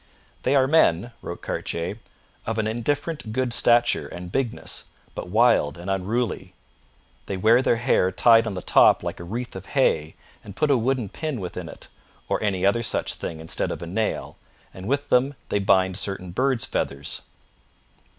[0.41, 1.99] 'They are men,' wrote Cartier,
[2.47, 6.55] 'of an indifferent good stature and bigness, but wild and unruly.
[7.27, 10.71] They wear their hair tied on the top like a wreath of hay and put
[10.71, 11.87] a wooden pin within it,
[12.29, 14.37] or any other such thing instead of a nail,
[14.73, 17.21] and with them they bind certain birds' feathers.